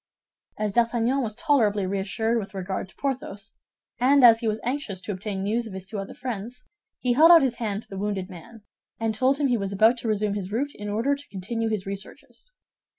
[0.57, 3.53] As D'Artagnan was tolerably reassured with regard to Porthos,
[3.99, 6.65] and as he was anxious to obtain news of his two other friends,
[6.97, 8.63] he held out his hand to the wounded man,
[8.99, 11.85] and told him he was about to resume his route in order to continue his
[11.85, 12.51] researches.